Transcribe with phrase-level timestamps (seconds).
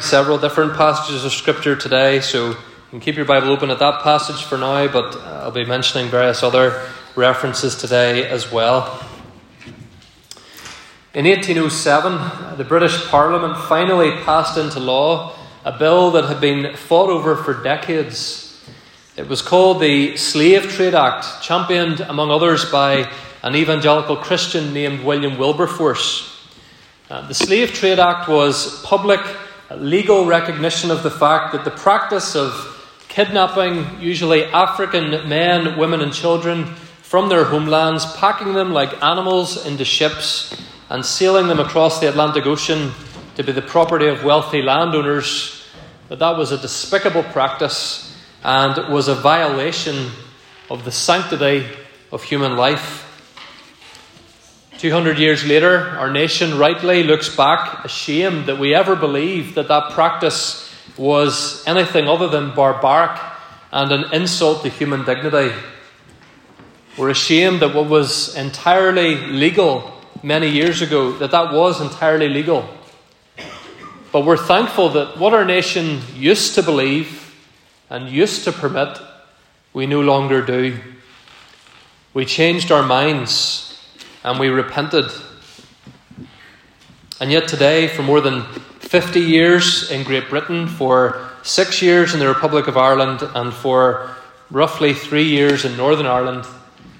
[0.00, 2.56] several different passages of Scripture today, so you
[2.90, 6.42] can keep your Bible open at that passage for now, but I'll be mentioning various
[6.42, 9.00] other references today as well.
[11.14, 17.08] In 1807, the British Parliament finally passed into law a bill that had been fought
[17.08, 18.68] over for decades.
[19.16, 23.08] It was called the Slave Trade Act, championed, among others, by
[23.44, 26.32] an evangelical Christian named William Wilberforce.
[27.08, 29.20] Uh, the Slave Trade Act was public
[29.76, 32.52] legal recognition of the fact that the practice of
[33.08, 36.66] kidnapping usually African men, women, and children
[37.02, 42.46] from their homelands, packing them like animals into ships, and sailing them across the Atlantic
[42.46, 42.92] Ocean
[43.36, 45.64] to be the property of wealthy landowners,
[46.08, 50.10] that that was a despicable practice and was a violation
[50.70, 51.66] of the sanctity
[52.12, 53.03] of human life.
[54.78, 59.92] 200 years later, our nation rightly looks back ashamed that we ever believed that that
[59.92, 63.20] practice was anything other than barbaric
[63.72, 65.54] and an insult to human dignity.
[66.98, 72.68] We're ashamed that what was entirely legal many years ago, that that was entirely legal.
[74.12, 77.34] But we're thankful that what our nation used to believe
[77.90, 78.98] and used to permit,
[79.72, 80.78] we no longer do.
[82.12, 83.73] We changed our minds
[84.24, 85.04] and we repented.
[87.20, 88.42] And yet, today, for more than
[88.80, 94.10] 50 years in Great Britain, for six years in the Republic of Ireland, and for
[94.50, 96.46] roughly three years in Northern Ireland,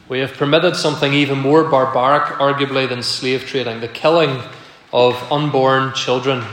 [0.09, 4.41] we have permitted something even more barbaric, arguably, than slave trading the killing
[4.93, 6.45] of unborn children.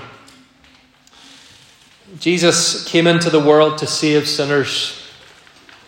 [2.20, 5.02] Jesus came into the world to save sinners,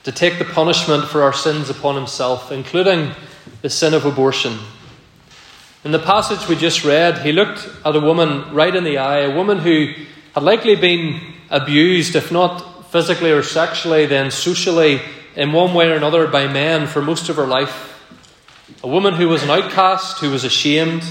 [0.04, 3.12] to take the punishment for our sins upon himself, including
[3.62, 4.58] the sin of abortion.
[5.84, 9.20] In the passage we just read, he looked at a woman right in the eye,
[9.20, 9.94] a woman who
[10.34, 15.02] had likely been abused, if not physically or sexually, then socially,
[15.36, 17.90] in one way or another, by men for most of her life.
[18.82, 21.04] A woman who was an outcast, who was ashamed.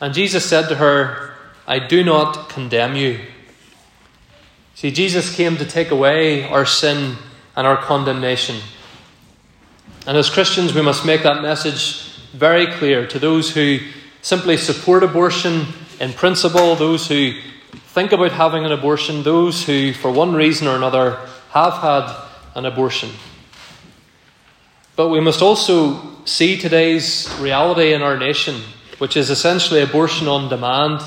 [0.00, 1.34] And Jesus said to her,
[1.66, 3.20] I do not condemn you.
[4.74, 7.16] See, Jesus came to take away our sin
[7.54, 8.56] and our condemnation.
[10.06, 13.78] And as Christians, we must make that message very clear to those who
[14.22, 15.66] simply support abortion
[15.98, 17.32] in principle, those who
[17.88, 21.18] think about having an abortion, those who, for one reason or another,
[21.50, 22.14] have had
[22.54, 23.10] an abortion.
[24.96, 28.60] But we must also see today's reality in our nation,
[28.98, 31.02] which is essentially abortion on demand.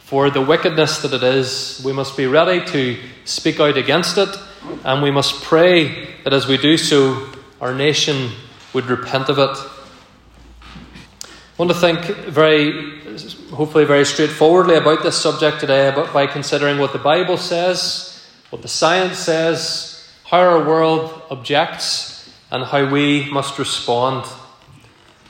[0.00, 4.28] For the wickedness that it is, we must be ready to speak out against it,
[4.84, 8.30] and we must pray that as we do so, our nation
[8.72, 9.56] would repent of it
[11.56, 12.98] I want to think very,
[13.52, 18.60] hopefully, very straightforwardly about this subject today about, by considering what the Bible says, what
[18.62, 24.26] the science says, how our world objects, and how we must respond.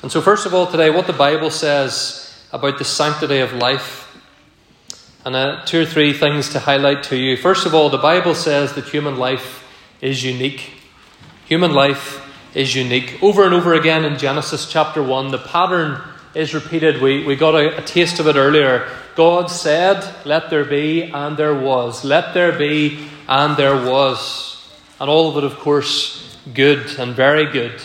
[0.01, 4.01] And so, first of all, today, what the Bible says about the sanctity of life.
[5.27, 7.37] And uh, two or three things to highlight to you.
[7.37, 9.63] First of all, the Bible says that human life
[10.01, 10.71] is unique.
[11.45, 12.23] Human life
[12.55, 13.23] is unique.
[13.23, 16.01] Over and over again in Genesis chapter 1, the pattern
[16.35, 17.01] is repeated.
[17.01, 18.89] We, we got a, a taste of it earlier.
[19.15, 22.05] God said, Let there be, and there was.
[22.05, 24.69] Let there be, and there was.
[25.01, 27.81] And all of it, of course, good and very good.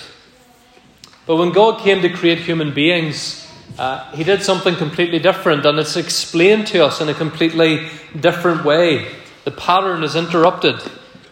[1.26, 5.78] But when God came to create human beings, uh, He did something completely different, and
[5.78, 7.88] it's explained to us in a completely
[8.20, 9.12] different way.
[9.46, 10.82] The pattern is interrupted.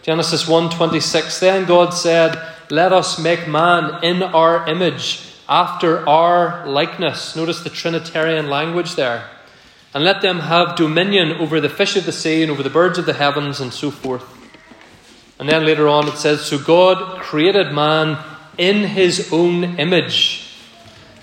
[0.02, 2.40] Genesis 1:26 Then God said,
[2.70, 7.34] "Let us make man in our image." After our likeness.
[7.34, 9.28] Notice the Trinitarian language there.
[9.94, 12.98] And let them have dominion over the fish of the sea and over the birds
[12.98, 14.22] of the heavens and so forth.
[15.38, 18.18] And then later on it says, So God created man
[18.58, 20.52] in his own image.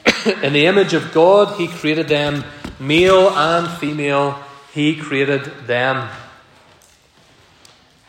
[0.42, 2.44] in the image of God, he created them,
[2.80, 4.40] male and female,
[4.74, 6.10] he created them.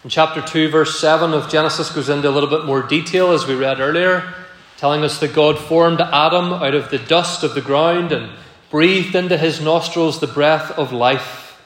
[0.04, 3.46] In chapter 2, verse 7 of Genesis goes into a little bit more detail as
[3.46, 4.32] we read earlier
[4.78, 8.30] telling us that God formed Adam out of the dust of the ground and
[8.70, 11.58] breathed into his nostrils the breath of life.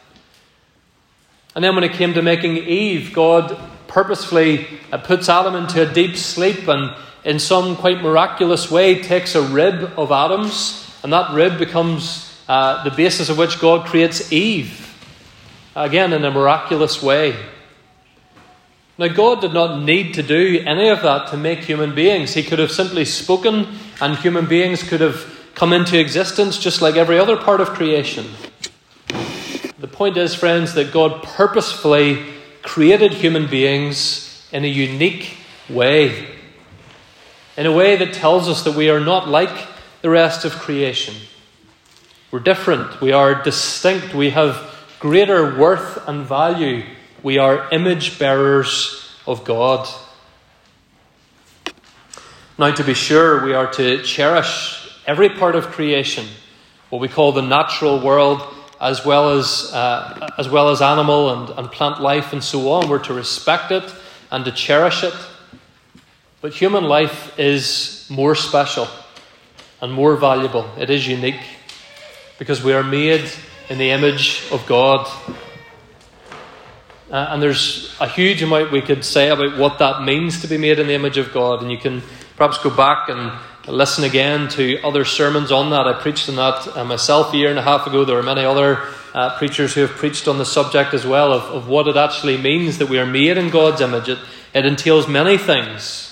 [1.54, 3.58] And then when it came to making Eve, God
[3.88, 9.34] purposefully uh, puts Adam into a deep sleep and, in some quite miraculous way, takes
[9.34, 14.32] a rib of Adam's, and that rib becomes uh, the basis of which God creates
[14.32, 14.86] Eve.
[15.74, 17.36] Again, in a miraculous way.
[19.00, 22.34] Now, God did not need to do any of that to make human beings.
[22.34, 23.66] He could have simply spoken,
[23.98, 25.24] and human beings could have
[25.54, 28.26] come into existence just like every other part of creation.
[29.78, 32.26] The point is, friends, that God purposefully
[32.60, 35.38] created human beings in a unique
[35.70, 36.26] way.
[37.56, 39.66] In a way that tells us that we are not like
[40.02, 41.14] the rest of creation.
[42.30, 43.00] We're different.
[43.00, 44.14] We are distinct.
[44.14, 44.62] We have
[44.98, 46.84] greater worth and value.
[47.22, 49.86] We are image bearers of God.
[52.58, 56.26] Now, to be sure, we are to cherish every part of creation,
[56.88, 58.42] what we call the natural world,
[58.80, 62.88] as well as, uh, as, well as animal and, and plant life and so on.
[62.88, 63.84] We're to respect it
[64.30, 65.14] and to cherish it.
[66.40, 68.88] But human life is more special
[69.82, 70.66] and more valuable.
[70.78, 71.40] It is unique
[72.38, 73.30] because we are made
[73.68, 75.06] in the image of God.
[77.10, 80.56] Uh, and there's a huge amount we could say about what that means to be
[80.56, 81.60] made in the image of God.
[81.60, 82.02] And you can
[82.36, 83.32] perhaps go back and
[83.66, 85.86] listen again to other sermons on that.
[85.86, 88.04] I preached on that uh, myself a year and a half ago.
[88.04, 88.78] There are many other
[89.12, 92.36] uh, preachers who have preached on the subject as well of, of what it actually
[92.36, 94.08] means that we are made in God's image.
[94.08, 94.18] It,
[94.54, 96.06] it entails many things.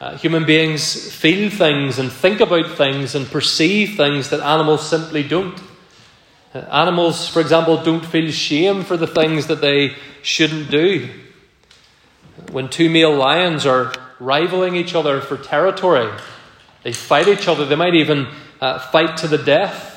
[0.00, 5.22] Uh, human beings feel things and think about things and perceive things that animals simply
[5.22, 5.60] don't.
[6.52, 11.08] Uh, animals, for example, don't feel shame for the things that they shouldn't do.
[12.50, 16.10] When two male lions are rivaling each other for territory,
[16.82, 17.64] they fight each other.
[17.64, 18.26] They might even
[18.60, 19.88] uh, fight to the death.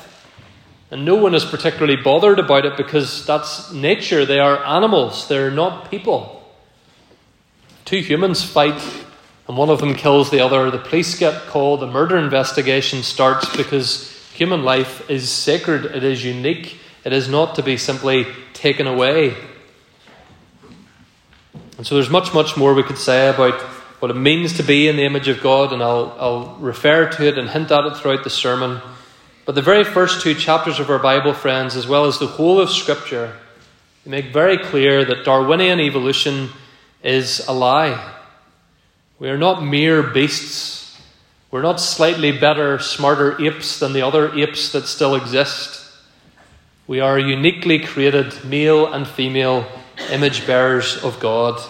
[0.90, 4.24] And no one is particularly bothered about it because that's nature.
[4.24, 6.40] They are animals, they're not people.
[7.84, 8.80] Two humans fight
[9.48, 10.70] and one of them kills the other.
[10.70, 16.24] The police get called, the murder investigation starts because human life is sacred, it is
[16.24, 19.34] unique, it is not to be simply taken away.
[21.78, 23.60] And so there's much, much more we could say about
[24.00, 27.26] what it means to be in the image of God, and I'll, I'll refer to
[27.26, 28.80] it and hint at it throughout the sermon.
[29.44, 32.60] But the very first two chapters of our Bible, friends, as well as the whole
[32.60, 33.36] of Scripture,
[34.04, 36.50] make very clear that Darwinian evolution
[37.02, 38.14] is a lie.
[39.18, 40.83] We are not mere beasts.
[41.54, 45.88] We're not slightly better, smarter apes than the other apes that still exist.
[46.88, 49.64] We are uniquely created, male and female,
[50.10, 51.60] image bearers of God.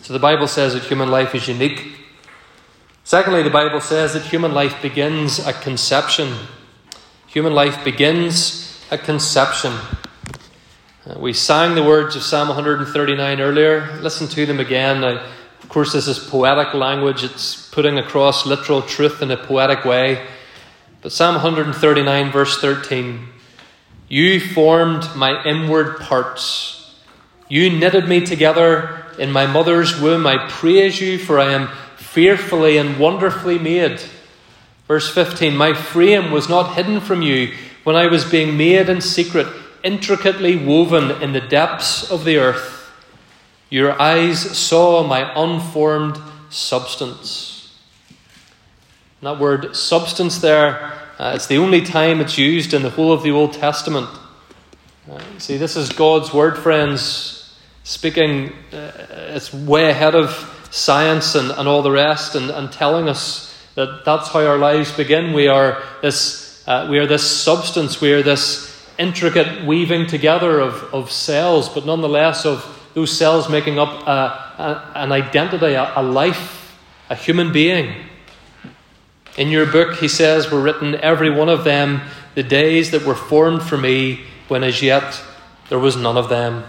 [0.00, 1.94] So the Bible says that human life is unique.
[3.04, 6.32] Secondly, the Bible says that human life begins at conception.
[7.26, 9.74] Human life begins at conception.
[11.04, 13.98] Uh, we sang the words of Psalm 139 earlier.
[14.00, 15.02] Listen to them again.
[15.02, 15.22] Now,
[15.68, 20.26] of course, this is poetic language, it's putting across literal truth in a poetic way.
[21.02, 23.28] But Psalm 139, verse 13
[24.08, 26.96] You formed my inward parts,
[27.50, 30.26] you knitted me together in my mother's womb.
[30.26, 31.68] I praise you, for I am
[31.98, 34.00] fearfully and wonderfully made.
[34.86, 37.52] Verse 15 My frame was not hidden from you
[37.84, 39.46] when I was being made in secret,
[39.84, 42.77] intricately woven in the depths of the earth.
[43.70, 46.18] Your eyes saw my unformed
[46.48, 47.76] substance.
[49.20, 53.12] And that word substance there, uh, it's the only time it's used in the whole
[53.12, 54.08] of the Old Testament.
[55.10, 58.92] Uh, see, this is God's word, friends, speaking, uh,
[59.34, 64.04] it's way ahead of science and, and all the rest, and, and telling us that
[64.04, 65.32] that's how our lives begin.
[65.32, 68.66] We are this, uh, we are this substance, we are this
[68.98, 74.92] intricate weaving together of, of cells, but nonetheless of those cells making up a, a,
[74.96, 76.78] an identity, a, a life,
[77.10, 77.94] a human being.
[79.36, 82.02] In your book, he says, were written every one of them
[82.34, 85.22] the days that were formed for me when as yet
[85.68, 86.64] there was none of them.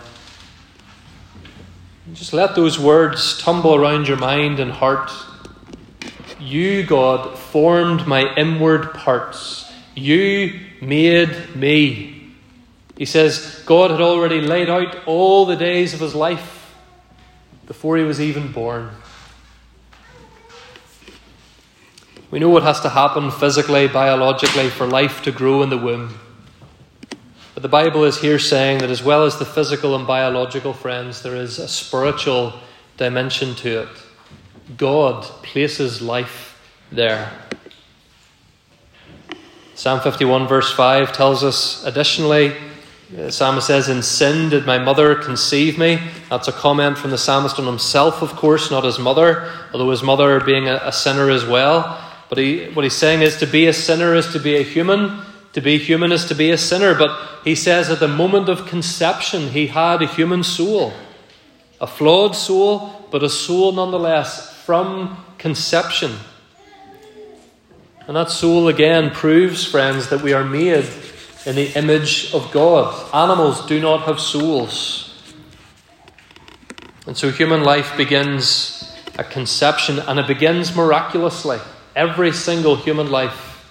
[2.14, 5.12] Just let those words tumble around your mind and heart.
[6.40, 9.72] You, God, formed my inward parts.
[9.96, 12.19] You made me.
[13.00, 16.76] He says God had already laid out all the days of his life
[17.66, 18.90] before he was even born.
[22.30, 26.20] We know what has to happen physically, biologically, for life to grow in the womb.
[27.54, 31.22] But the Bible is here saying that as well as the physical and biological, friends,
[31.24, 32.54] there is a spiritual
[32.98, 34.76] dimension to it.
[34.76, 37.32] God places life there.
[39.76, 42.58] Psalm 51, verse 5 tells us additionally
[43.12, 46.00] the psalmist says, In sin did my mother conceive me.
[46.30, 50.04] That's a comment from the psalmist on himself, of course, not his mother, although his
[50.04, 52.00] mother being a, a sinner as well.
[52.30, 55.22] But he, what he's saying is to be a sinner is to be a human.
[55.54, 56.94] To be human is to be a sinner.
[56.94, 60.94] But he says at the moment of conception, he had a human soul.
[61.82, 66.12] A flawed soul, but a soul nonetheless from conception.
[68.06, 70.86] And that soul again proves, friends, that we are made
[71.46, 72.94] in the image of God.
[73.14, 75.06] Animals do not have souls.
[77.08, 81.60] And so human life begins at conception and it begins miraculously.
[81.96, 83.66] Every single human life,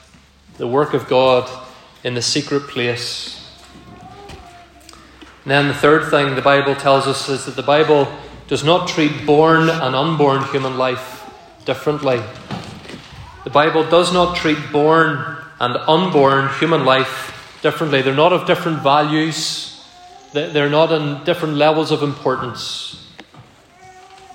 [0.57, 1.49] the work of God
[2.03, 3.35] in the secret place.
[5.45, 8.09] And then the third thing the Bible tells us is that the Bible
[8.49, 11.31] does not treat born and unborn human life
[11.65, 12.21] differently.
[13.45, 18.03] The Bible does not treat born and unborn human life differently.
[18.03, 19.85] They're not of different values,
[20.33, 23.05] they're not in different levels of importance.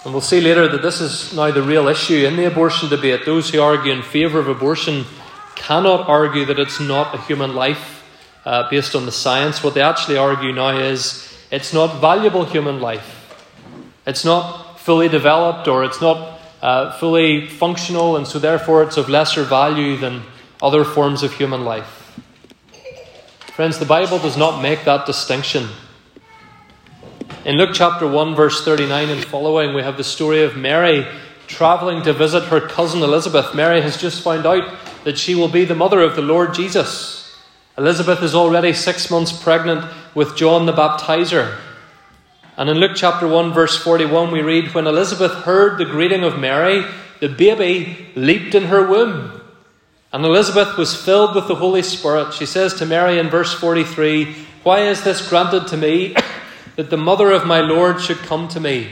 [0.04, 3.26] And we'll see later that this is now the real issue in the abortion debate.
[3.26, 5.06] Those who argue in favour of abortion
[5.56, 8.04] cannot argue that it's not a human life
[8.44, 9.64] uh, based on the science.
[9.64, 13.22] What they actually argue now is it's not valuable human life.
[14.06, 19.08] It's not fully developed or it's not uh, fully functional, and so therefore it's of
[19.08, 20.24] lesser value than
[20.62, 22.03] other forms of human life.
[23.54, 25.68] Friends, the Bible does not make that distinction.
[27.46, 31.06] In Luke chapter 1, verse 39 and following, we have the story of Mary
[31.46, 33.54] traveling to visit her cousin Elizabeth.
[33.54, 37.38] Mary has just found out that she will be the mother of the Lord Jesus.
[37.78, 41.60] Elizabeth is already six months pregnant with John the Baptizer.
[42.58, 46.40] And in Luke chapter 1, verse 41, we read When Elizabeth heard the greeting of
[46.40, 46.84] Mary,
[47.20, 49.43] the baby leaped in her womb.
[50.14, 52.36] And Elizabeth was filled with the Holy Spirit.
[52.36, 56.16] She says to Mary in verse 43, Why is this granted to me?
[56.76, 58.90] that the mother of my Lord should come to me.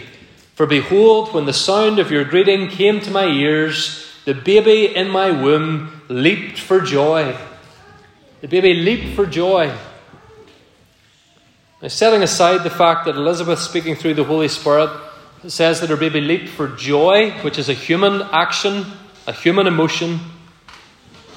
[0.55, 5.09] For behold, when the sound of your greeting came to my ears, the baby in
[5.09, 7.37] my womb leaped for joy.
[8.41, 9.71] The baby leaped for joy.
[11.81, 14.89] Now, setting aside the fact that Elizabeth, speaking through the Holy Spirit,
[15.47, 18.85] says that her baby leaped for joy, which is a human action,
[19.25, 20.19] a human emotion.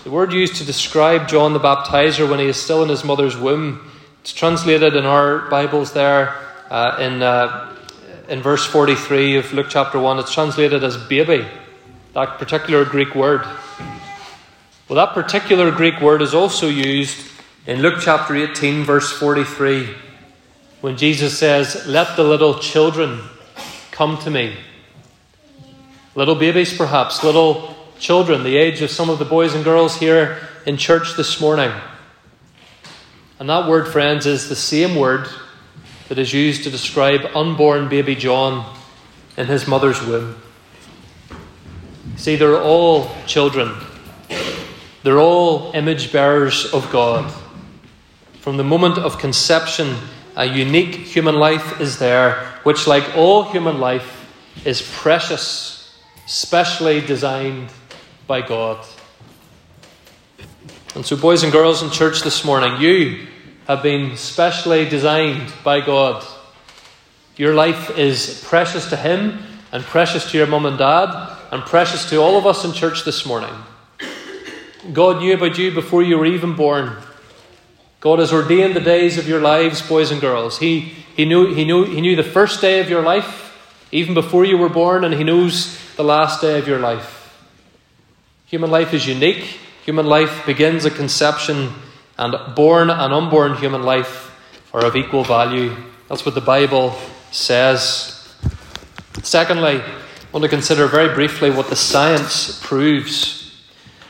[0.04, 3.38] The word used to describe John the Baptizer when he is still in his mother's
[3.38, 6.34] womb it's translated in our Bibles there
[6.70, 7.74] uh, in, uh,
[8.28, 10.18] in verse 43 of Luke chapter 1.
[10.18, 11.46] It's translated as baby,
[12.12, 13.46] that particular Greek word.
[14.88, 17.16] Well, that particular Greek word is also used
[17.66, 19.88] in Luke chapter 18, verse 43,
[20.82, 23.20] when Jesus says, Let the little children
[23.90, 24.54] come to me.
[26.14, 27.73] Little babies, perhaps, little
[28.04, 31.72] children, the age of some of the boys and girls here in church this morning.
[33.38, 35.26] And that word, friends, is the same word
[36.10, 38.70] that is used to describe unborn baby John
[39.38, 40.36] in his mother's womb.
[42.16, 43.72] See, they're all children,
[45.02, 47.32] they're all image bearers of God.
[48.40, 49.96] From the moment of conception,
[50.36, 54.28] a unique human life is there, which, like all human life,
[54.66, 57.70] is precious, specially designed
[58.26, 58.84] by God.
[60.94, 63.26] And so, boys and girls in church this morning, you
[63.66, 66.24] have been specially designed by God.
[67.36, 72.08] Your life is precious to Him and precious to your mum and dad and precious
[72.10, 73.54] to all of us in church this morning.
[74.92, 76.96] God knew about you before you were even born.
[78.00, 80.58] God has ordained the days of your lives, boys and girls.
[80.58, 80.80] He,
[81.16, 83.56] he, knew, he, knew, he knew the first day of your life,
[83.90, 87.23] even before you were born, and He knows the last day of your life.
[88.54, 89.58] Human life is unique.
[89.84, 91.72] Human life begins at conception,
[92.16, 94.30] and born and unborn human life
[94.72, 95.74] are of equal value.
[96.08, 96.96] That's what the Bible
[97.32, 98.32] says.
[99.24, 99.92] Secondly, I
[100.30, 103.60] want to consider very briefly what the science proves.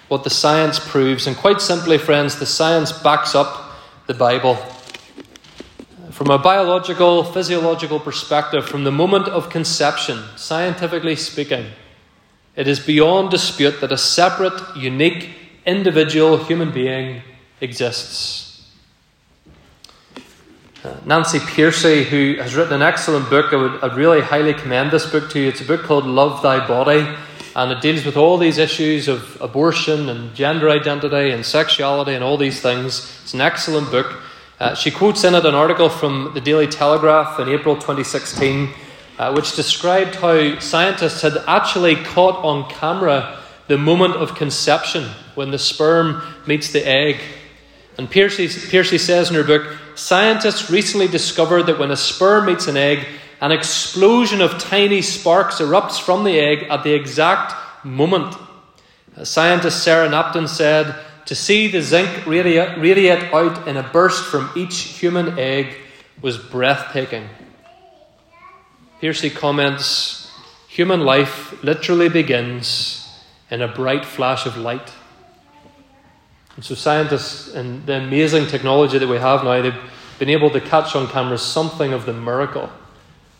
[0.08, 1.26] What the science proves.
[1.26, 3.72] And quite simply, friends, the science backs up
[4.06, 4.56] the Bible.
[6.10, 11.64] From a biological, physiological perspective, from the moment of conception, scientifically speaking,
[12.56, 15.30] it is beyond dispute that a separate, unique,
[15.66, 17.22] individual human being
[17.60, 18.44] exists.
[20.84, 24.90] Uh, Nancy Pearcey, who has written an excellent book, I would I'd really highly commend
[24.90, 25.48] this book to you.
[25.48, 27.08] It's a book called Love Thy Body,
[27.56, 32.22] and it deals with all these issues of abortion and gender identity and sexuality and
[32.22, 33.18] all these things.
[33.22, 34.20] It's an excellent book.
[34.60, 38.68] Uh, she quotes in it an article from the Daily Telegraph in April 2016,
[39.18, 45.04] uh, which described how scientists had actually caught on camera the moment of conception
[45.34, 47.20] when the sperm meets the egg.
[47.96, 52.76] And Pearcey says in her book scientists recently discovered that when a sperm meets an
[52.76, 53.06] egg,
[53.40, 57.54] an explosion of tiny sparks erupts from the egg at the exact
[57.84, 58.34] moment.
[59.22, 64.78] Scientist Sarah Knapton said, To see the zinc radiate out in a burst from each
[64.78, 65.76] human egg
[66.20, 67.28] was breathtaking.
[69.04, 70.32] Pearcey comments,
[70.66, 73.06] Human life literally begins
[73.50, 74.94] in a bright flash of light.
[76.56, 79.78] And so, scientists and the amazing technology that we have now, they've
[80.18, 82.70] been able to catch on camera something of the miracle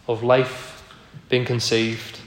[0.06, 0.82] of life
[1.30, 2.20] being conceived.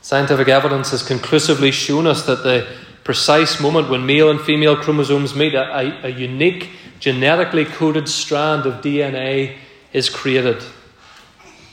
[0.00, 2.68] Scientific evidence has conclusively shown us that the
[3.02, 8.80] precise moment when male and female chromosomes meet, a, a unique genetically coded strand of
[8.80, 9.56] DNA
[9.92, 10.62] is created.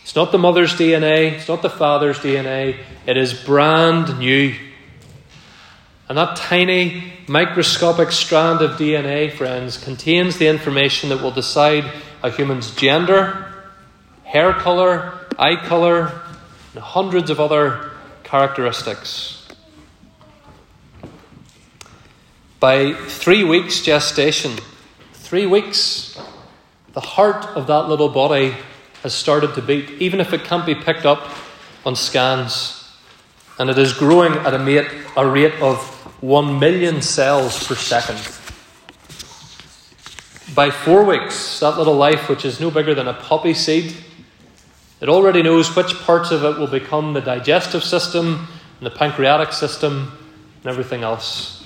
[0.05, 4.53] It's not the mother's DNA, it's not the father's DNA, it is brand new.
[6.07, 12.29] And that tiny microscopic strand of DNA, friends, contains the information that will decide a
[12.29, 13.51] human's gender,
[14.23, 16.21] hair colour, eye colour,
[16.75, 17.89] and hundreds of other
[18.23, 19.47] characteristics.
[22.59, 24.59] By three weeks gestation,
[25.13, 26.15] three weeks,
[26.93, 28.55] the heart of that little body
[29.05, 31.29] has started to beat, even if it can't be picked up
[31.85, 32.91] on scans.
[33.59, 35.77] And it is growing at a rate, a rate of
[36.23, 38.17] 1 million cells per second.
[40.55, 43.95] By four weeks, that little life, which is no bigger than a poppy seed,
[44.99, 48.47] it already knows which parts of it will become the digestive system
[48.79, 50.17] and the pancreatic system
[50.63, 51.63] and everything else.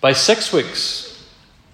[0.00, 1.11] By six weeks,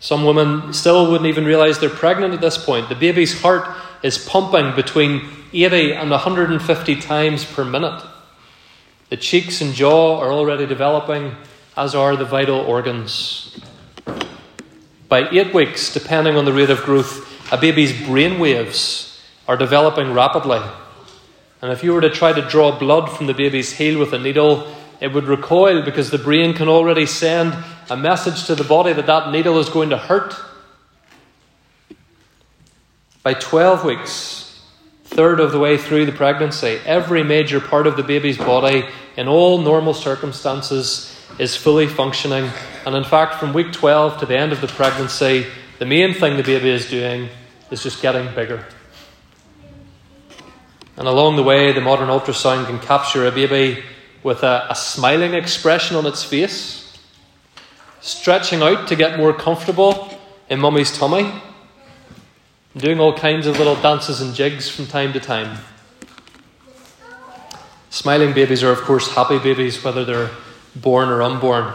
[0.00, 2.88] some women still wouldn't even realize they're pregnant at this point.
[2.88, 3.68] The baby's heart
[4.02, 8.02] is pumping between 80 and 150 times per minute.
[9.08, 11.34] The cheeks and jaw are already developing,
[11.76, 13.58] as are the vital organs.
[15.08, 20.12] By eight weeks, depending on the rate of growth, a baby's brain waves are developing
[20.12, 20.60] rapidly.
[21.62, 24.18] And if you were to try to draw blood from the baby's heel with a
[24.18, 27.56] needle, it would recoil because the brain can already send
[27.90, 30.34] a message to the body that that needle is going to hurt.
[33.22, 34.60] By 12 weeks,
[35.04, 38.86] third of the way through the pregnancy, every major part of the baby's body,
[39.16, 42.50] in all normal circumstances, is fully functioning.
[42.84, 45.46] And in fact, from week 12 to the end of the pregnancy,
[45.78, 47.28] the main thing the baby is doing
[47.70, 48.66] is just getting bigger.
[50.96, 53.84] And along the way, the modern ultrasound can capture a baby
[54.22, 56.96] with a, a smiling expression on its face,
[58.00, 60.11] stretching out to get more comfortable
[60.48, 61.33] in mummy's tummy,
[62.76, 65.59] doing all kinds of little dances and jigs from time to time.
[67.90, 70.31] Smiling babies are, of course, happy babies, whether they're
[70.76, 71.72] born or unborn.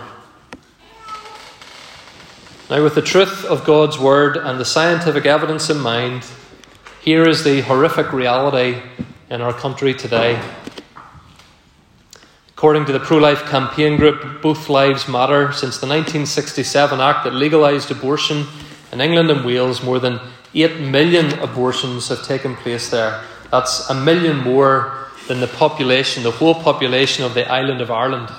[2.70, 6.26] Now, with the truth of God's Word and the scientific evidence in mind,
[7.02, 8.82] here is the horrific reality
[9.30, 10.42] in our country today.
[12.64, 17.34] According to the pro life campaign group Both Lives Matter, since the 1967 Act that
[17.34, 18.46] legalised abortion
[18.94, 20.22] in England and Wales, more than
[20.56, 23.22] 8 million abortions have taken place there.
[23.52, 28.30] That's a million more than the population, the whole population of the island of Ireland.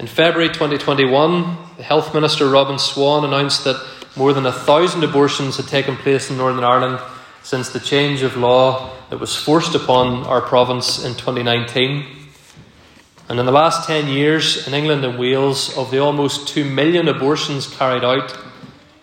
[0.00, 3.80] In February 2021, the Health Minister Robin Swann announced that
[4.16, 6.98] more than a thousand abortions had taken place in Northern Ireland
[7.44, 12.17] since the change of law that was forced upon our province in 2019.
[13.28, 17.08] And in the last 10 years in England and Wales, of the almost 2 million
[17.08, 18.34] abortions carried out,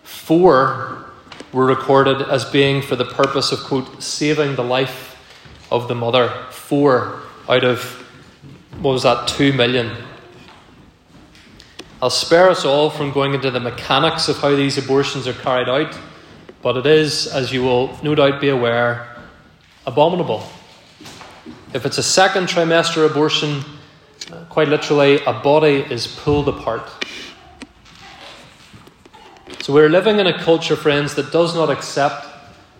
[0.02, 1.04] four
[1.52, 5.16] were recorded as being for the purpose of, quote, saving the life
[5.70, 6.28] of the mother.
[6.50, 7.80] Four out of,
[8.80, 9.96] what was that, 2 million.
[12.02, 15.68] I'll spare us all from going into the mechanics of how these abortions are carried
[15.68, 15.96] out,
[16.62, 19.16] but it is, as you will no doubt be aware,
[19.86, 20.42] abominable.
[21.72, 23.64] If it's a second trimester abortion,
[24.48, 26.88] Quite literally, a body is pulled apart.
[29.60, 32.26] So we're living in a culture, friends, that does not accept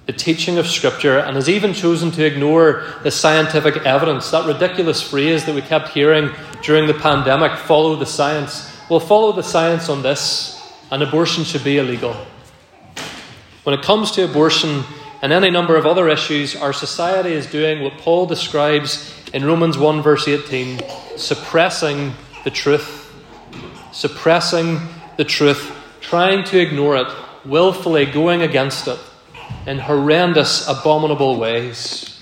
[0.07, 4.31] the teaching of Scripture and has even chosen to ignore the scientific evidence.
[4.31, 6.31] That ridiculous phrase that we kept hearing
[6.62, 8.72] during the pandemic follow the science.
[8.88, 12.14] Well, follow the science on this, and abortion should be illegal.
[13.64, 14.85] When it comes to abortion
[15.22, 19.77] and any number of other issues, our society is doing what Paul describes in Romans
[19.79, 20.81] 1, verse 18
[21.17, 22.12] suppressing
[22.45, 23.12] the truth,
[23.93, 24.81] suppressing
[25.17, 27.09] the truth, trying to ignore it,
[27.45, 28.99] willfully going against it
[29.67, 32.12] in horrendous, abominable ways.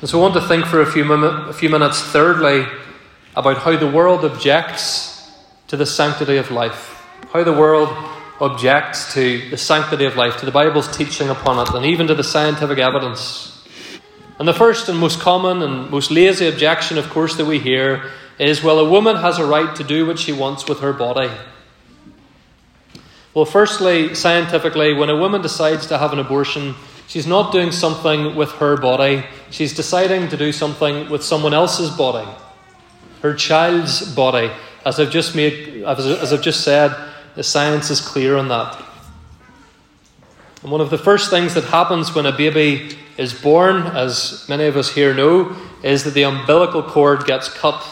[0.00, 2.66] And so I want to think for a few, a few minutes, thirdly,
[3.34, 5.30] about how the world objects
[5.68, 7.04] to the sanctity of life.
[7.32, 7.88] How the world
[8.40, 12.14] objects to the sanctity of life, to the Bible's teaching upon it, and even to
[12.14, 13.57] the scientific evidence.
[14.38, 18.10] And the first and most common and most lazy objection, of course, that we hear
[18.38, 21.30] is well, a woman has a right to do what she wants with her body.
[23.34, 26.74] Well, firstly, scientifically, when a woman decides to have an abortion,
[27.08, 31.90] she's not doing something with her body, she's deciding to do something with someone else's
[31.90, 32.28] body.
[33.22, 34.50] her child's body.
[34.84, 36.94] As I've just made, as I've just said,
[37.34, 38.82] the science is clear on that.
[40.62, 44.64] And one of the first things that happens when a baby is born, as many
[44.64, 47.84] of us here know, is that the umbilical cord gets cut.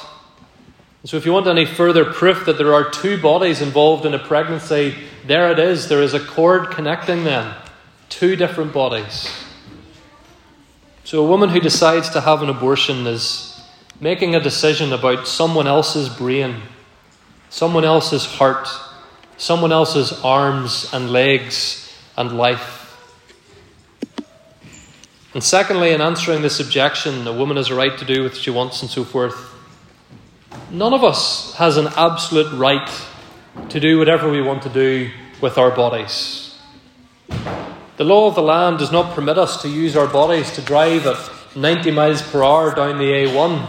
[1.05, 4.19] So, if you want any further proof that there are two bodies involved in a
[4.19, 4.95] pregnancy,
[5.27, 5.89] there it is.
[5.89, 7.55] There is a cord connecting them.
[8.09, 9.31] Two different bodies.
[11.05, 13.61] So, a woman who decides to have an abortion is
[14.01, 16.63] making a decision about someone else's brain,
[17.51, 18.69] someone else's heart,
[19.37, 22.86] someone else's arms and legs and life.
[25.37, 28.49] And secondly, in answering this objection, a woman has a right to do what she
[28.49, 29.53] wants and so forth.
[30.71, 32.91] None of us has an absolute right
[33.69, 35.11] to do whatever we want to do
[35.43, 36.59] with our bodies.
[37.29, 41.07] The law of the land does not permit us to use our bodies to drive
[41.07, 43.69] at 90 miles per hour down the A1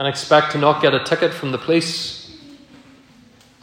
[0.00, 2.36] and expect to not get a ticket from the police.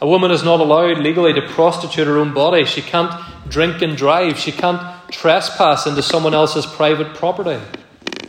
[0.00, 2.64] A woman is not allowed legally to prostitute her own body.
[2.64, 3.12] She can't
[3.50, 4.38] drink and drive.
[4.38, 7.60] She can't trespass into someone else's private property.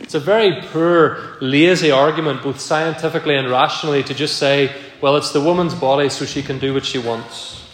[0.00, 5.32] It's a very poor, lazy argument, both scientifically and rationally, to just say, well, it's
[5.32, 7.68] the woman's body, so she can do what she wants.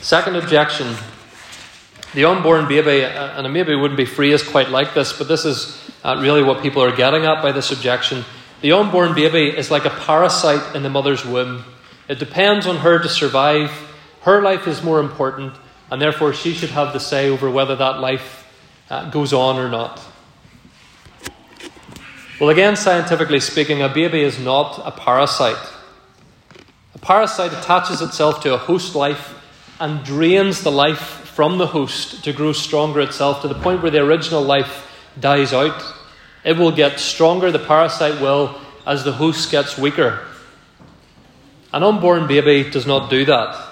[0.00, 0.94] Second objection
[2.14, 5.78] the unborn baby, uh, and maybe wouldn't be phrased quite like this, but this is
[6.02, 8.24] uh, really what people are getting at by this objection.
[8.62, 11.64] The unborn baby is like a parasite in the mother's womb.
[12.08, 13.70] It depends on her to survive.
[14.22, 15.54] Her life is more important,
[15.90, 18.46] and therefore she should have the say over whether that life
[18.90, 20.00] uh, goes on or not.
[22.40, 25.56] Well, again, scientifically speaking, a baby is not a parasite.
[26.94, 29.34] A parasite attaches itself to a host life
[29.80, 31.00] and drains the life
[31.34, 34.86] from the host to grow stronger itself to the point where the original life
[35.18, 35.82] dies out.
[36.44, 40.24] It will get stronger, the parasite will, as the host gets weaker.
[41.72, 43.67] An unborn baby does not do that.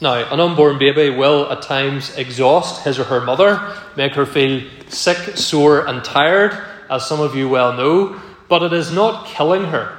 [0.00, 4.62] Now, an unborn baby will at times exhaust his or her mother, make her feel
[4.88, 6.56] sick, sore, and tired,
[6.88, 9.98] as some of you well know, but it is not killing her.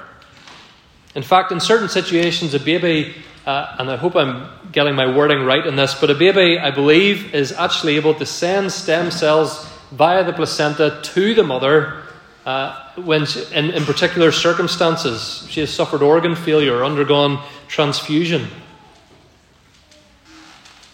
[1.15, 3.13] In fact, in certain situations, a baby,
[3.45, 6.71] uh, and I hope I'm getting my wording right in this, but a baby, I
[6.71, 12.03] believe, is actually able to send stem cells via the placenta to the mother
[12.45, 15.45] uh, when she, in, in particular circumstances.
[15.49, 18.47] She has suffered organ failure or undergone transfusion.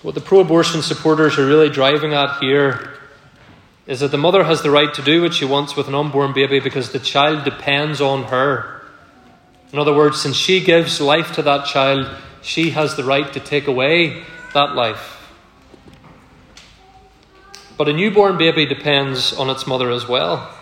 [0.05, 2.91] What the pro abortion supporters are really driving at here
[3.87, 6.31] is that the mother has the right to do what she wants with an unborn
[6.31, 8.83] baby because the child depends on her.
[9.73, 12.07] In other words, since she gives life to that child,
[12.43, 15.33] she has the right to take away that life.
[17.75, 20.55] But a newborn baby depends on its mother as well.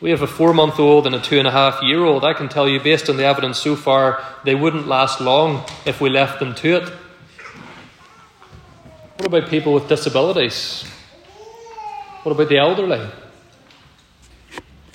[0.00, 2.24] We have a four month old and a two and a half year old.
[2.24, 6.00] I can tell you, based on the evidence so far, they wouldn't last long if
[6.00, 6.92] we left them to it.
[9.22, 10.82] What about people with disabilities?
[12.24, 13.08] What about the elderly?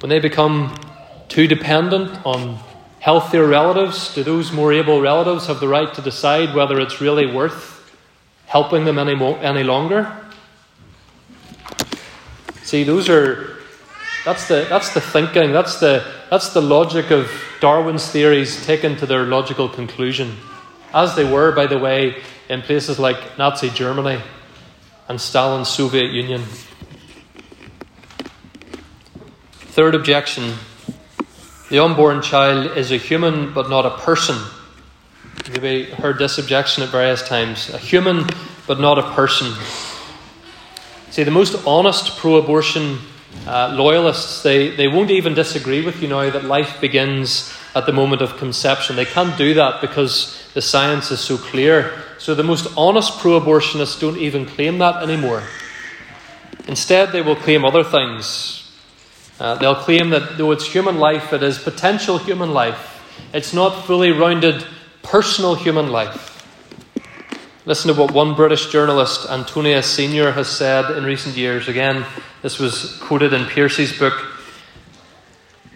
[0.01, 0.77] When they become
[1.29, 2.59] too dependent on
[2.99, 7.25] healthier relatives, do those more able relatives have the right to decide whether it's really
[7.25, 7.89] worth
[8.47, 10.13] helping them any, mo- any longer?
[12.63, 13.55] See, those are
[14.25, 19.05] that's the, that's the thinking, that's the, that's the logic of Darwin's theories taken to
[19.05, 20.35] their logical conclusion.
[20.93, 24.21] As they were, by the way, in places like Nazi Germany
[25.07, 26.43] and Stalin's Soviet Union.
[29.51, 30.53] Third objection
[31.69, 34.37] the unborn child is a human but not a person.
[35.47, 37.69] You've heard this objection at various times.
[37.69, 38.25] A human
[38.67, 39.51] but not a person.
[41.09, 42.99] See, the most honest pro abortion
[43.45, 47.91] uh, loyalists, they, they won't even disagree with you now that life begins at the
[47.91, 48.95] moment of conception.
[48.95, 52.01] They can't do that because the science is so clear.
[52.17, 55.43] So the most honest pro abortionists don't even claim that anymore.
[56.67, 58.71] Instead, they will claim other things.
[59.39, 63.03] Uh, they'll claim that though it's human life, it is potential human life.
[63.33, 64.65] It's not fully rounded
[65.03, 66.33] personal human life.
[67.65, 71.67] Listen to what one British journalist, Antonia Senior, has said in recent years.
[71.67, 72.05] Again,
[72.41, 74.13] this was quoted in Pearcey's book.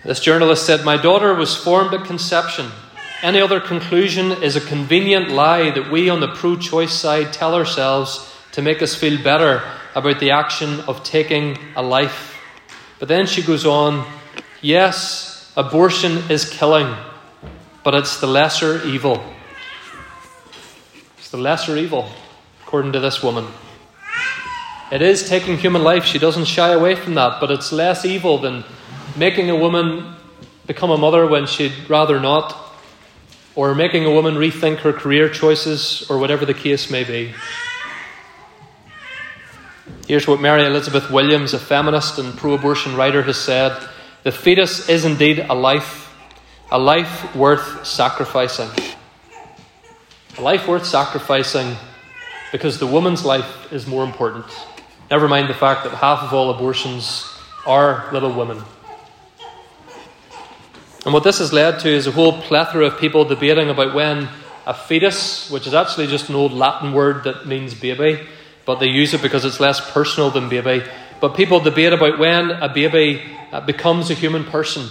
[0.04, 2.71] This journalist said, My daughter was formed at conception.
[3.21, 7.53] Any other conclusion is a convenient lie that we on the pro choice side tell
[7.53, 9.62] ourselves to make us feel better
[9.93, 12.36] about the action of taking a life.
[12.97, 14.07] But then she goes on,
[14.60, 16.95] Yes, abortion is killing,
[17.84, 19.23] but it's the lesser evil
[21.19, 22.10] It's the lesser evil,
[22.63, 23.45] according to this woman.
[24.91, 26.05] It is taking human life.
[26.05, 28.63] She doesn't shy away from that, but it's less evil than
[29.15, 30.15] making a woman
[30.65, 32.70] become a mother when she'd rather not,
[33.62, 37.32] or making a woman rethink her career choices, or whatever the case may be.
[40.08, 43.78] Here's what Mary Elizabeth Williams, a feminist and pro abortion writer, has said
[44.24, 46.12] The fetus is indeed a life,
[46.71, 48.69] a life worth sacrificing.
[50.39, 51.76] A life worth sacrificing
[52.52, 54.45] because the woman's life is more important.
[55.12, 57.32] Never mind the fact that half of all abortions
[57.67, 58.63] are little women.
[61.03, 64.29] And what this has led to is a whole plethora of people debating about when
[64.67, 68.27] a fetus, which is actually just an old Latin word that means baby,
[68.65, 70.83] but they use it because it's less personal than baby.
[71.19, 74.87] But people debate about when a baby uh, becomes a human person.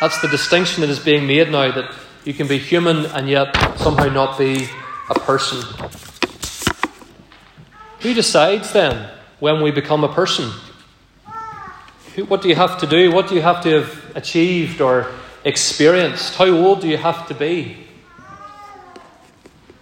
[0.00, 3.54] That's the distinction that is being made now that you can be human and yet
[3.78, 4.68] somehow not be
[5.10, 5.62] a person.
[8.00, 10.50] Who decides then when we become a person?
[12.26, 13.12] What do you have to do?
[13.12, 15.10] What do you have to have achieved or
[15.44, 16.34] experienced?
[16.34, 17.76] How old do you have to be?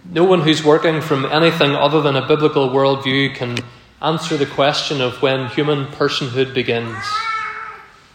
[0.05, 3.57] No one who's working from anything other than a biblical worldview can
[4.01, 6.95] answer the question of when human personhood begins.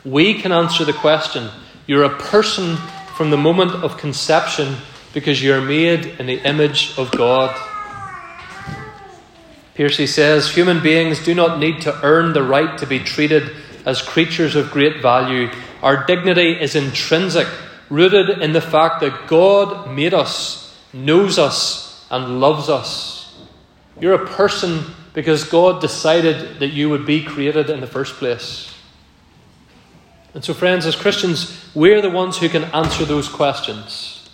[0.05, 1.49] We can answer the question.
[1.87, 2.77] You're a person
[3.17, 4.77] from the moment of conception
[5.13, 7.55] because you're made in the image of God.
[9.75, 13.51] Pearcey says human beings do not need to earn the right to be treated
[13.85, 15.51] as creatures of great value.
[15.83, 17.49] Our dignity is intrinsic,
[17.91, 23.35] rooted in the fact that God made us, knows us, and loves us.
[24.01, 28.73] You're a person because God decided that you would be created in the first place.
[30.35, 34.31] And so, friends, as Christians, we're the ones who can answer those questions.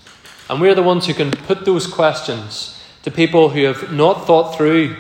[0.49, 4.57] And we're the ones who can put those questions to people who have not thought
[4.57, 4.97] through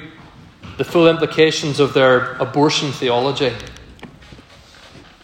[0.77, 3.53] the full implications of their abortion theology.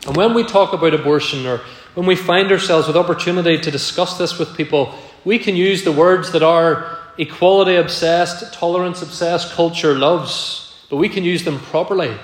[0.07, 1.61] And when we talk about abortion or
[1.95, 5.93] when we find ourselves with opportunity to discuss this with people, we can use the
[5.93, 12.15] words that our equality obsessed, tolerance obsessed culture loves, but we can use them properly.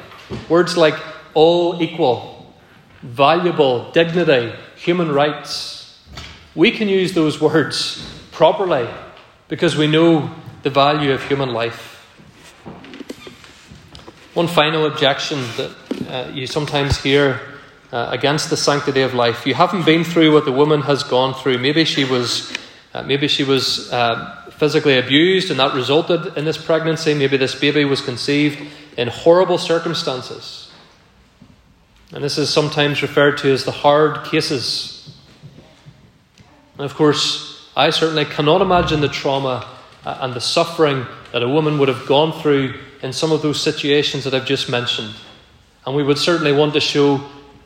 [0.49, 0.95] Words like
[1.33, 2.55] all equal,
[3.03, 5.99] valuable, dignity, human rights.
[6.55, 8.89] We can use those words properly
[9.49, 10.31] because we know
[10.63, 11.97] the value of human life.
[14.35, 15.77] One final objection that
[16.09, 17.41] uh, you sometimes hear
[17.93, 19.47] uh, against the sanctity of life.
[19.47, 21.59] You haven't been through what the woman has gone through.
[21.59, 22.53] Maybe she was,
[22.95, 27.15] uh, maybe she was uh, physically abused, and that resulted in this pregnancy.
[27.15, 28.61] Maybe this baby was conceived
[28.97, 30.71] in horrible circumstances.
[32.13, 35.17] And this is sometimes referred to as the hard cases.
[36.77, 39.69] And of course, I certainly cannot imagine the trauma
[40.05, 43.61] uh, and the suffering that a woman would have gone through in some of those
[43.61, 45.15] situations that I've just mentioned.
[45.87, 47.21] And we would certainly want to show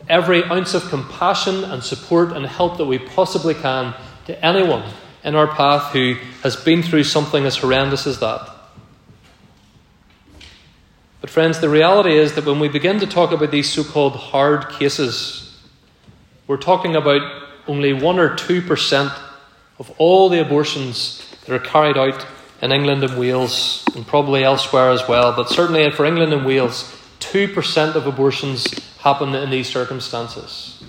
[0.09, 3.95] every ounce of compassion and support and help that we possibly can
[4.27, 4.83] to anyone
[5.23, 8.51] in our path who has been through something as horrendous as that.
[11.21, 14.15] But, friends, the reality is that when we begin to talk about these so called
[14.15, 15.59] hard cases,
[16.47, 17.23] we're talking about
[17.67, 19.19] only 1 or 2%
[19.79, 22.27] of all the abortions that are carried out
[22.61, 25.35] in England and Wales, and probably elsewhere as well.
[25.35, 28.67] But certainly for England and Wales, 2% of abortions
[29.05, 30.83] happen in these circumstances.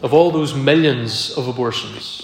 [0.00, 2.22] Of all those millions of abortions.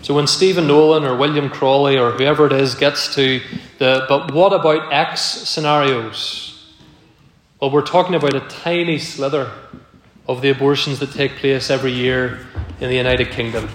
[0.00, 3.42] So when Stephen Nolan or William Crawley or whoever it is gets to
[3.78, 6.72] the but what about X scenarios?
[7.60, 9.52] Well, we're talking about a tiny slither
[10.26, 12.46] of the abortions that take place every year
[12.80, 13.68] in the United Kingdom.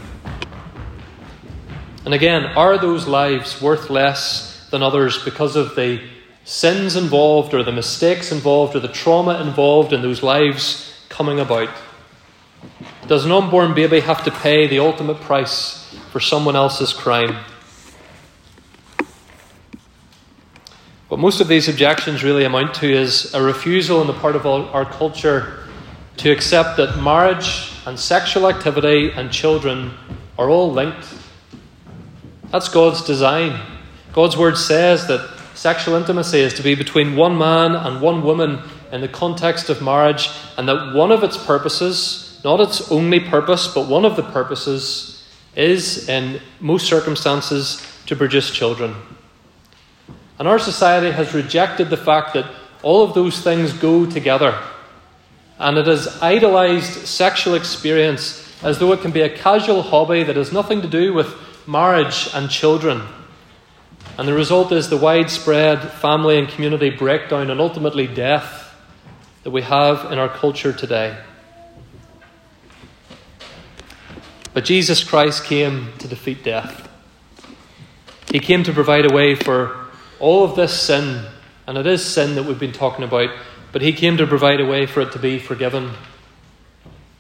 [2.06, 6.02] And again, are those lives worth less than others because of the
[6.48, 11.70] sins involved or the mistakes involved or the trauma involved in those lives coming about?
[13.08, 17.44] Does an unborn baby have to pay the ultimate price for someone else's crime?
[21.10, 24.46] What most of these objections really amount to is a refusal on the part of
[24.46, 25.66] our culture
[26.18, 29.92] to accept that marriage and sexual activity and children
[30.40, 31.14] are all linked.
[32.52, 33.60] That's God's design.
[34.14, 38.62] God's word says that sexual intimacy is to be between one man and one woman
[38.92, 43.68] in the context of marriage, and that one of its purposes, not its only purpose,
[43.74, 48.96] but one of the purposes, is in most circumstances to produce children.
[50.38, 52.50] And our society has rejected the fact that
[52.84, 54.58] all of those things go together.
[55.58, 60.36] And it has idolized sexual experience as though it can be a casual hobby that
[60.36, 61.34] has nothing to do with
[61.68, 63.02] marriage and children.
[64.18, 68.74] And the result is the widespread family and community breakdown and ultimately death
[69.44, 71.18] that we have in our culture today.
[74.54, 76.90] But Jesus Christ came to defeat death.
[78.32, 79.86] He came to provide a way for
[80.20, 81.26] all of this sin,
[81.68, 83.30] and it is sin that we've been talking about,
[83.72, 85.92] but He came to provide a way for it to be forgiven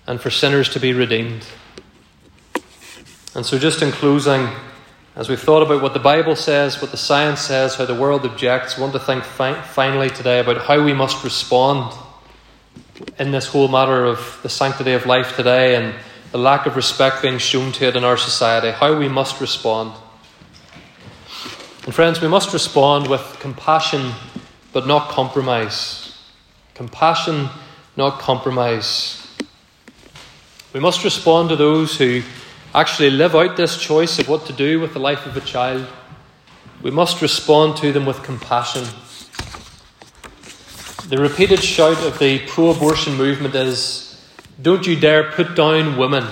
[0.07, 1.45] and for sinners to be redeemed.
[3.35, 4.49] And so, just in closing,
[5.17, 8.23] as we've thought about what the Bible says, what the science says, how the world
[8.23, 11.91] objects, I want to think fi- finally today about how we must respond
[13.17, 15.95] in this whole matter of the sanctity of life today and
[16.31, 19.91] the lack of respect being shown to it in our society, how we must respond.
[21.85, 24.11] And, friends, we must respond with compassion
[24.71, 26.15] but not compromise.
[26.75, 27.49] Compassion,
[27.95, 29.27] not compromise.
[30.73, 32.21] We must respond to those who
[32.79, 35.87] actually live out this choice of what to do with the life of a child.
[36.83, 38.85] We must respond to them with compassion.
[41.09, 44.23] The repeated shout of the pro abortion movement is
[44.61, 46.27] don't you dare put down women.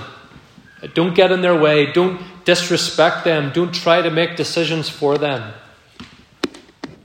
[0.94, 1.92] Don't get in their way.
[1.92, 3.52] Don't disrespect them.
[3.52, 5.52] Don't try to make decisions for them.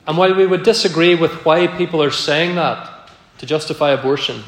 [0.07, 4.43] And while we would disagree with why people are saying that to justify abortion,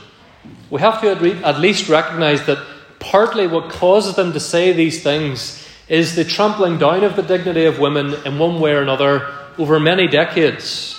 [0.68, 1.10] we have to
[1.44, 2.58] at least recognize that
[3.02, 7.64] partly what causes them to say these things is the trampling down of the dignity
[7.64, 10.94] of women in one way or another over many decades.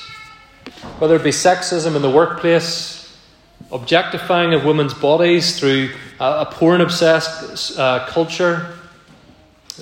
[0.99, 3.17] Whether it be sexism in the workplace,
[3.71, 8.77] objectifying of women's bodies through a porn obsessed uh, culture,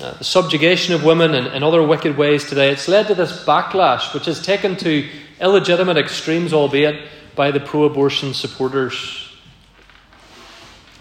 [0.00, 3.44] uh, the subjugation of women in, in other wicked ways today, it's led to this
[3.44, 5.06] backlash, which has taken to
[5.40, 9.21] illegitimate extremes, albeit by the pro abortion supporters.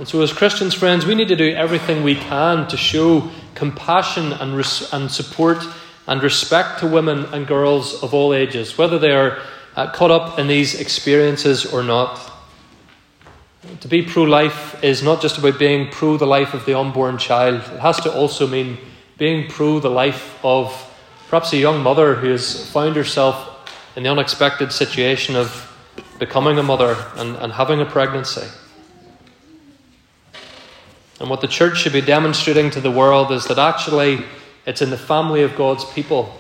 [0.02, 4.34] And so, as Christians, friends, we need to do everything we can to show compassion
[4.34, 5.64] and, res- and support
[6.08, 9.38] and respect to women and girls of all ages, whether they are
[9.76, 12.20] uh, caught up in these experiences or not.
[13.82, 17.20] To be pro life is not just about being pro the life of the unborn
[17.20, 18.80] child, it has to also mean
[19.20, 20.74] being pro the life of
[21.30, 25.72] perhaps a young mother who has found herself in the unexpected situation of
[26.18, 28.48] becoming a mother and, and having a pregnancy.
[31.22, 34.26] And what the church should be demonstrating to the world is that actually
[34.66, 36.36] it's in the family of God's people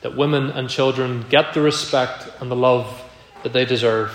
[0.00, 3.02] that women and children get the respect and the love
[3.42, 4.10] that they deserve.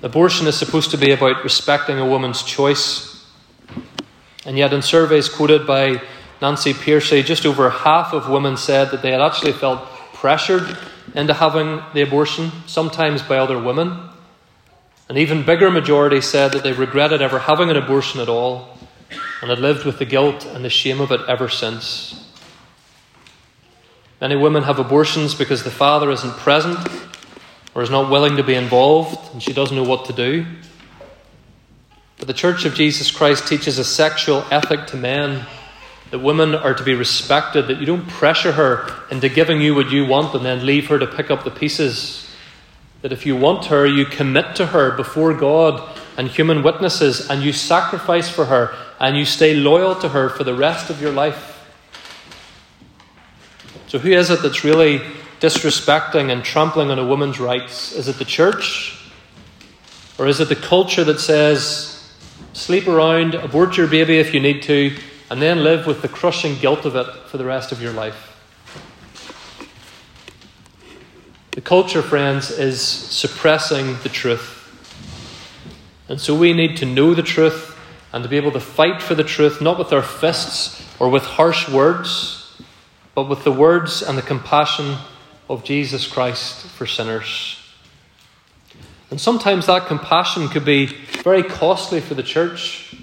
[0.00, 3.26] Abortion is supposed to be about respecting a woman's choice.
[4.46, 6.00] And yet, in surveys quoted by
[6.40, 10.78] Nancy Pearcey, just over half of women said that they had actually felt pressured
[11.14, 14.08] into having the abortion, sometimes by other women.
[15.12, 18.78] An even bigger majority said that they regretted ever having an abortion at all
[19.42, 22.32] and had lived with the guilt and the shame of it ever since.
[24.22, 26.78] Many women have abortions because the father isn't present
[27.74, 30.46] or is not willing to be involved and she doesn't know what to do.
[32.16, 35.44] But the Church of Jesus Christ teaches a sexual ethic to men
[36.10, 39.90] that women are to be respected, that you don't pressure her into giving you what
[39.90, 42.21] you want and then leave her to pick up the pieces.
[43.02, 47.42] That if you want her, you commit to her before God and human witnesses and
[47.42, 51.12] you sacrifice for her and you stay loyal to her for the rest of your
[51.12, 51.48] life.
[53.88, 55.00] So, who is it that's really
[55.40, 57.92] disrespecting and trampling on a woman's rights?
[57.92, 58.98] Is it the church?
[60.18, 62.10] Or is it the culture that says,
[62.52, 64.96] sleep around, abort your baby if you need to,
[65.30, 68.31] and then live with the crushing guilt of it for the rest of your life?
[71.52, 74.58] The culture, friends, is suppressing the truth.
[76.08, 77.78] And so we need to know the truth
[78.10, 81.24] and to be able to fight for the truth, not with our fists or with
[81.24, 82.58] harsh words,
[83.14, 84.96] but with the words and the compassion
[85.50, 87.58] of Jesus Christ for sinners.
[89.10, 92.96] And sometimes that compassion could be very costly for the church.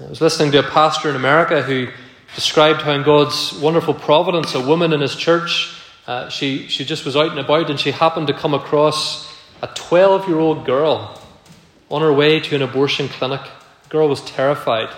[0.00, 1.86] I was listening to a pastor in America who
[2.34, 5.77] described how, in God's wonderful providence, a woman in his church,
[6.08, 9.68] uh, she, she just was out and about and she happened to come across a
[9.68, 11.20] 12 year old girl
[11.90, 13.42] on her way to an abortion clinic.
[13.84, 14.88] The girl was terrified.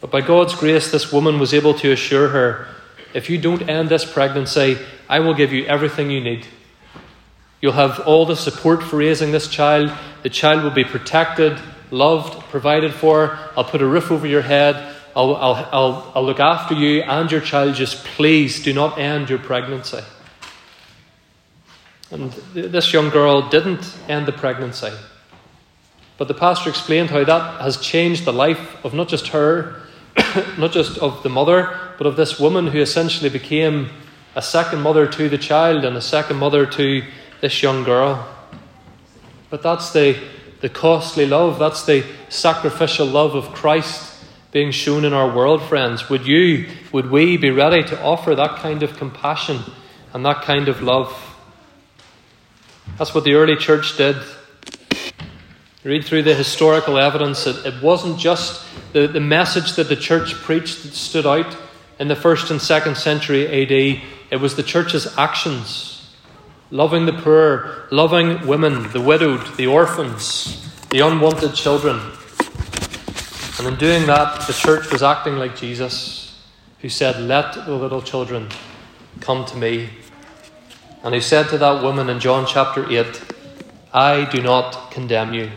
[0.00, 2.68] But by God's grace, this woman was able to assure her
[3.14, 4.76] if you don't end this pregnancy,
[5.08, 6.46] I will give you everything you need.
[7.60, 9.92] You'll have all the support for raising this child.
[10.24, 11.58] The child will be protected,
[11.92, 13.38] loved, provided for.
[13.56, 14.93] I'll put a roof over your head.
[15.16, 17.76] I'll, I'll, I'll, I'll look after you and your child.
[17.76, 20.00] Just please do not end your pregnancy.
[22.10, 24.92] And this young girl didn't end the pregnancy.
[26.16, 29.82] But the pastor explained how that has changed the life of not just her,
[30.58, 33.90] not just of the mother, but of this woman who essentially became
[34.36, 37.02] a second mother to the child and a second mother to
[37.40, 38.28] this young girl.
[39.50, 40.18] But that's the,
[40.60, 44.13] the costly love, that's the sacrificial love of Christ
[44.54, 48.60] being shown in our world, friends, would you, would we be ready to offer that
[48.60, 49.60] kind of compassion
[50.12, 51.12] and that kind of love?
[52.96, 54.16] That's what the early church did.
[55.82, 57.48] Read through the historical evidence.
[57.48, 61.56] It, it wasn't just the, the message that the church preached that stood out
[61.98, 65.90] in the first and second century AD, it was the church's actions
[66.70, 72.00] loving the poor, loving women, the widowed, the orphans, the unwanted children.
[73.64, 76.38] And in doing that, the church was acting like Jesus,
[76.80, 78.50] who said, Let the little children
[79.20, 79.88] come to me.
[81.02, 83.24] And he said to that woman in John chapter 8,
[83.90, 85.50] I do not condemn you.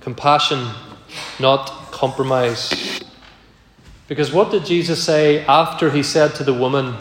[0.00, 0.70] Compassion,
[1.38, 3.00] not compromise.
[4.08, 6.96] Because what did Jesus say after he said to the woman,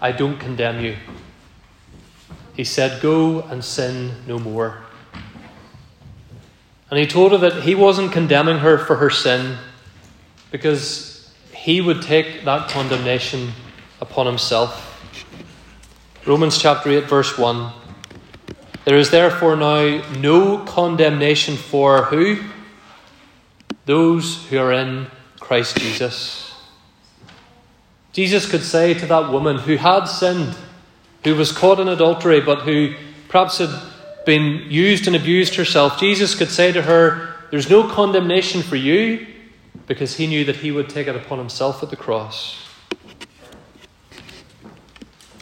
[0.00, 0.94] I don't condemn you?
[2.54, 4.84] He said, Go and sin no more.
[6.90, 9.58] And he told her that he wasn't condemning her for her sin
[10.50, 13.52] because he would take that condemnation
[14.00, 14.86] upon himself.
[16.26, 17.72] Romans chapter 8, verse 1.
[18.84, 22.42] There is therefore now no condemnation for who?
[23.84, 25.06] Those who are in
[25.38, 26.52] Christ Jesus.
[28.12, 30.56] Jesus could say to that woman who had sinned,
[31.24, 32.94] who was caught in adultery, but who
[33.28, 33.70] perhaps had
[34.24, 39.26] been used and abused herself, Jesus could say to her, There's no condemnation for you,
[39.86, 42.56] because he knew that he would take it upon himself at the cross.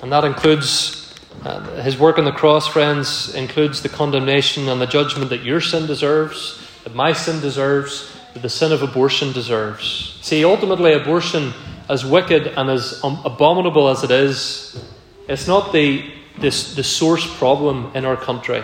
[0.01, 1.15] And that includes
[1.45, 5.61] uh, his work on the cross, friends, includes the condemnation and the judgment that your
[5.61, 10.19] sin deserves, that my sin deserves, that the sin of abortion deserves.
[10.23, 11.53] See, ultimately, abortion,
[11.89, 14.83] as wicked and as abominable as it is,
[15.29, 16.11] it's not the,
[16.41, 18.63] this, the source problem in our country.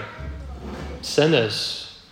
[1.03, 2.03] Sin is.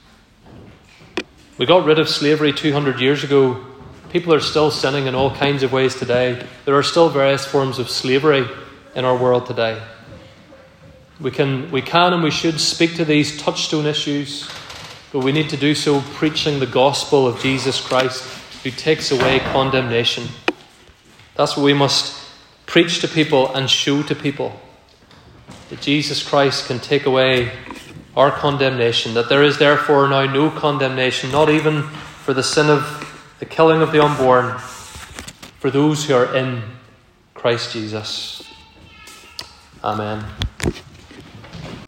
[1.58, 3.64] We got rid of slavery 200 years ago.
[4.10, 6.46] People are still sinning in all kinds of ways today.
[6.64, 8.46] There are still various forms of slavery
[8.94, 9.80] in our world today.
[11.20, 14.50] We can, we can and we should speak to these touchstone issues,
[15.12, 18.24] but we need to do so preaching the gospel of Jesus Christ
[18.64, 20.24] who takes away condemnation.
[21.34, 22.18] That's what we must
[22.66, 24.60] preach to people and show to people
[25.72, 27.50] that Jesus Christ can take away
[28.14, 31.84] our condemnation, that there is therefore now no condemnation, not even
[32.24, 33.08] for the sin of
[33.38, 36.62] the killing of the unborn, for those who are in
[37.32, 38.46] Christ Jesus.
[39.82, 40.22] Amen.